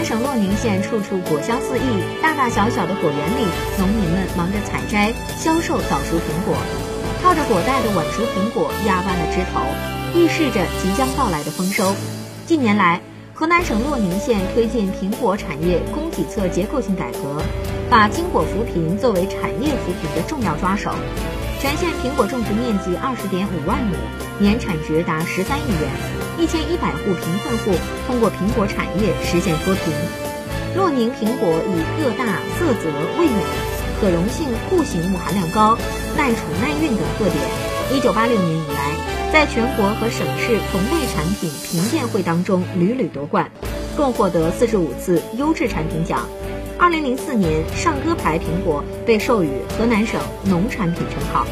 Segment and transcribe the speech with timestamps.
[0.00, 1.82] 南省洛宁县处处果香四溢，
[2.22, 3.44] 大大小小的果园里，
[3.78, 6.56] 农民们忙着采摘、销售早熟苹果，
[7.22, 9.60] 靠着果袋的晚熟苹果压弯了枝头，
[10.18, 11.94] 预示着即将到来的丰收。
[12.46, 12.98] 近年来，
[13.34, 17.42] 河南省洛宁县推进苹果产业供给侧结构性改革，
[17.90, 20.94] 把金果扶贫作为产业扶贫的重要抓手。
[21.60, 23.94] 全县苹果种植面积二十点五万亩，
[24.38, 25.90] 年产值达十三亿元，
[26.40, 29.92] 一千一百户贫困户通过苹果产业实现脱贫。
[30.74, 33.42] 洛宁苹果以个大、色泽、味美、
[34.00, 35.76] 可溶性、固型物含量高、
[36.16, 37.36] 耐储耐运等特点，
[37.92, 43.50] 一九八六年以来，在全国和省市同类产品评鉴会当中屡屡夺冠，
[43.94, 46.26] 共获得四十五次优质产品奖。
[46.78, 51.44] 二零零四年，上歌牌苹果被授予河南省农产品称号。